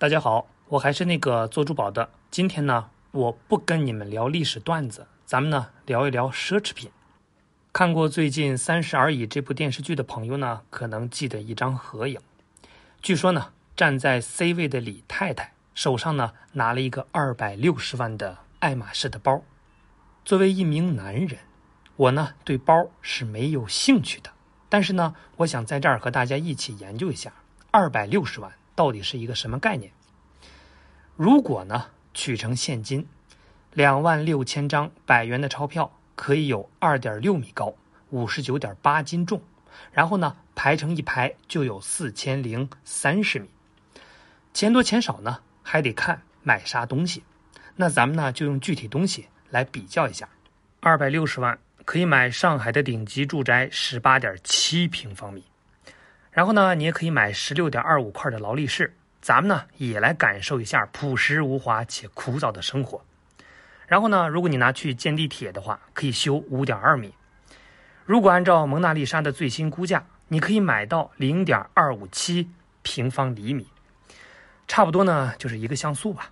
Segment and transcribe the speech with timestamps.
[0.00, 2.08] 大家好，我还是那个做珠宝的。
[2.30, 6.88] 今天呢，我不跟你们聊历史段子，咱们呢聊一聊奢侈品。
[7.72, 12.20] 看过最近《三十而已》这部电视剧的朋友呢，可能记得一张合影。
[13.02, 19.42] 据说呢，站在 C 位的李太太手上呢拿了一个二百六十万的爱马仕的包。
[20.24, 21.40] 作为一名男人，
[21.96, 24.30] 我呢对包是没有兴趣的，
[24.68, 27.32] 但是呢，我想在这儿和大家一起研究一下
[27.72, 28.52] 二百六十万。
[28.78, 29.90] 到底是一个什么概念？
[31.16, 33.04] 如果呢取成现金，
[33.72, 37.74] 两万六千张百元的钞票可以有二点六米高，
[38.10, 39.42] 五十九点八斤重，
[39.90, 43.48] 然后呢排成一排就有四千零三十米。
[44.54, 47.24] 钱多钱少呢，还得看买啥东西。
[47.74, 50.28] 那咱们呢就用具体东西来比较一下。
[50.78, 55.42] 二百六十万可以买上海的顶级住宅十八点七平方米。
[56.30, 63.02] 然后呢，你也可以买十六点二五块的劳力士，咱们呢也来感受一下朴实无华且枯燥的生活。
[63.86, 67.14] 然后呢，如果你拿去建地铁的话，可以修五点二米。
[68.04, 72.50] 如果按照蒙娜丽莎的最新估价，你可以买到零点二五七
[72.82, 73.66] 平方厘米，
[74.66, 76.30] 差不多呢就是一个像素吧。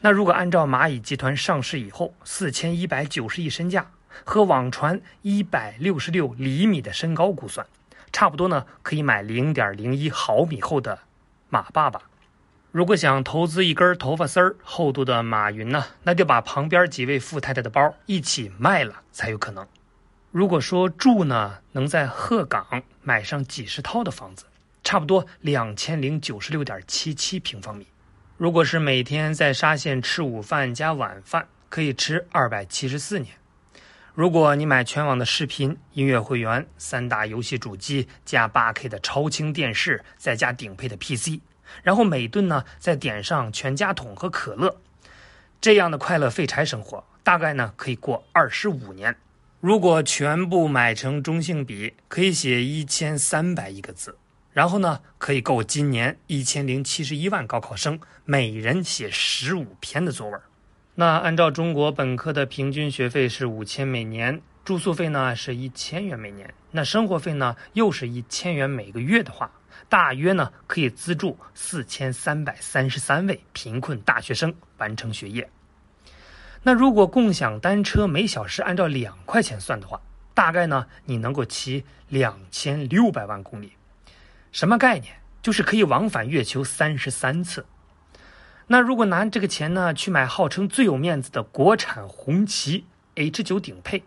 [0.00, 3.90] 那如果按照蚂蚁集团上市以后四千一百九十亿身价
[4.24, 7.66] 和网传一百六十六厘米的身高估算。
[8.12, 11.00] 差不多呢，可以买零点零一毫米厚的
[11.48, 12.02] 马爸爸。
[12.72, 19.66] 如果想投资一根头发丝儿厚度的马云呢，那就把旁边几位富太太的包一起卖了才有可能。
[20.30, 24.44] 如果说住呢，能在鹤岗买上几十套的房子，
[24.84, 27.88] 差不多两千零九十六点七七平方米。
[28.36, 33.34] 如果是每天在沙县吃午饭加晚饭，可以吃二百七十四年。
[34.20, 41.40] 如果你买全网的视频、音乐会员、三大游戏主机加八 K 的超清电视，再加顶配的 PC，
[41.82, 44.76] 然后每顿呢再点上全家桶和可乐，
[45.58, 49.16] 这样的快乐废柴生活大概呢可以过二十五年。
[49.58, 54.18] 如果全部买成中性笔，可以写一千三百亿个字，
[54.52, 60.38] 然后呢可以够今年一千零七十一万高考生每人写十五篇的作文。
[61.00, 69.50] 那按照中国本科的平均学费是五千每年，住宿费呢是一千元每年，那生活费呢又是一千元每个月的话，
[69.88, 75.48] 大约呢可以资助四千三百三十三位贫困大学生完成学业。
[76.62, 79.98] 那如果共享单车每小时按照两块钱算的话，
[80.34, 83.72] 大概呢你能够骑两千六百万公里，
[84.52, 85.14] 什么概念？
[85.40, 87.64] 就是可以往返月球三十三次。
[88.72, 92.84] 那如果拿这个钱呢，去买号称最有面子的国产红旗
[93.16, 94.04] H 九顶配，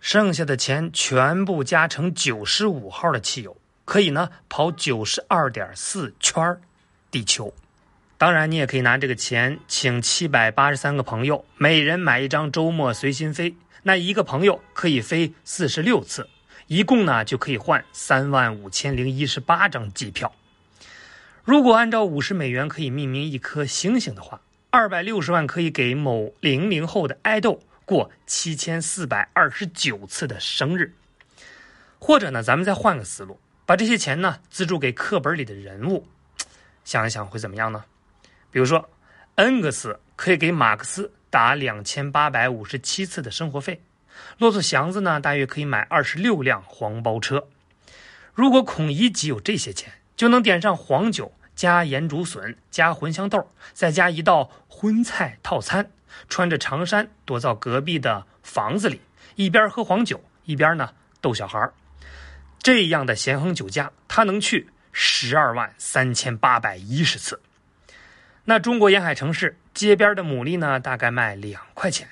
[0.00, 6.58] 剩下的钱全部加成九十五号的汽油，可以呢跑九十二点四圈
[7.10, 7.52] 地球。
[8.16, 13.54] 当然，你也可以拿这个钱请七百八十三个朋友，每人买一张周末随心飞。
[13.82, 16.26] 那一个朋友可以飞四十六次，
[16.68, 20.32] 一共呢就可以换三万五千零一十八张机票。
[21.46, 24.40] 如果按照五十美元可以命名一颗星星的话，
[24.70, 30.92] 二百六十万可以给某零零后的爱豆过七千四百二十九次的生日。
[32.00, 36.08] 或者呢，咱们再换个思路，把这些钱呢资助给课本里的人物，
[36.84, 37.84] 想一想会怎么样呢？
[38.50, 38.90] 比如说，
[39.36, 43.80] 恩格斯可以给马克思打两千八百五十七次的生活费，
[44.38, 47.46] 骆驼祥子呢大约可以买二十六辆黄包车。
[48.34, 51.32] 如果孔乙己有这些钱，就能点上黄酒。
[51.54, 55.90] 加盐竹笋，加茴香豆，再加一道荤菜套餐。
[56.28, 59.00] 穿着长衫躲到隔壁的房子里，
[59.36, 60.90] 一边喝黄酒，一边呢
[61.22, 61.70] 逗小孩
[62.58, 67.40] 这样的咸亨酒家，他能去十二万三千八百一十次。
[68.44, 72.06] 那中国沿海城市街边的牡蛎呢，大概卖两块钱。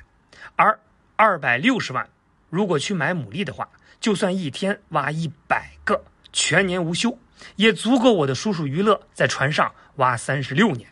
[0.57, 0.81] 而
[1.17, 2.09] 二百六十万，
[2.49, 3.69] 如果去买牡蛎的话，
[4.01, 6.03] 就算一天挖一百个，
[6.33, 7.19] 全年无休。
[7.57, 10.89] 也足够我的叔叔娱乐在船上挖三十六年。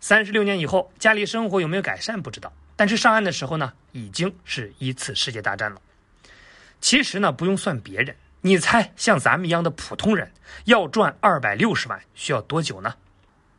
[0.00, 5.80] 三十六年以后，家里生活有没有改善不知道，但是上岸的时候呢，已经是一次世界大战了。
[6.80, 10.32] 其实呢，不用算别人，你猜，像咱们一样的普通人
[10.64, 12.94] 要赚二百六十万需要多久呢？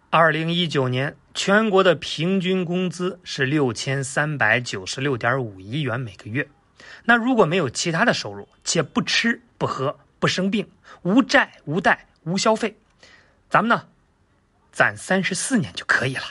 [0.09, 6.47] 二零一九年全国的平均工资是六千三百九十六点五亿元每个月。
[7.05, 9.97] 那如果没有其他的收入，且不吃不喝。
[10.23, 10.71] 不生病，
[11.01, 12.77] 无债无贷无消费，
[13.49, 13.89] 咱们呢，
[14.71, 16.23] 攒三十四年就可以了。